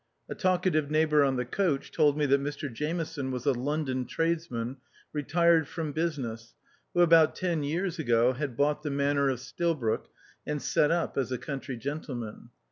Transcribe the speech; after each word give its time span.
A 0.27 0.33
talk 0.33 0.63
ative 0.63 0.89
neighbour 0.89 1.23
on 1.23 1.35
the 1.35 1.45
coach 1.45 1.91
told 1.91 2.17
me 2.17 2.25
that 2.25 2.41
Mr 2.41 2.73
Jameson 2.73 3.29
was 3.29 3.45
a 3.45 3.51
London 3.51 4.05
tradesman 4.07 4.77
re 5.13 5.21
tired 5.21 5.67
from 5.67 5.91
business, 5.91 6.55
who 6.95 7.01
about 7.01 7.35
ten 7.35 7.61
years 7.61 7.99
ago 7.99 8.33
had 8.33 8.57
bought 8.57 8.81
the 8.81 8.89
manor 8.89 9.29
of 9.29 9.39
Stilbroke, 9.39 10.07
and 10.43 10.59
set 10.59 10.89
up 10.89 11.19
as 11.19 11.31
a 11.31 11.37
country 11.37 11.77
gentleman. 11.77 12.49